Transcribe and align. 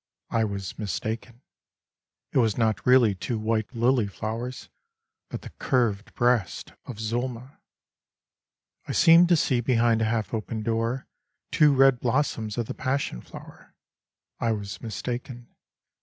I 0.31 0.45
was 0.45 0.79
mistaken. 0.79 1.43
It 2.31 2.39
was 2.39 2.57
not 2.57 2.87
really 2.87 3.13
two 3.13 3.37
white 3.37 3.71
lily 3.75 4.07
flowers 4.07 4.67
But 5.29 5.43
the 5.43 5.51
curved 5.59 6.15
breasts 6.15 6.71
of 6.87 6.97
Zulma. 6.97 7.59
I 8.87 8.93
seemed 8.93 9.29
to 9.29 9.35
see 9.37 9.61
behind 9.61 10.01
a 10.01 10.05
half'Opened 10.05 10.63
door 10.63 11.05
Two 11.51 11.71
red 11.75 11.99
blossoms 11.99 12.57
of 12.57 12.65
the 12.65 12.73
passion 12.73 13.21
flower. 13.21 13.75
I 14.39 14.53
was 14.53 14.81
mistaken. 14.81 15.49